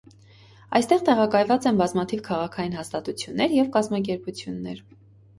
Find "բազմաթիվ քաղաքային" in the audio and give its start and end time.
1.81-2.77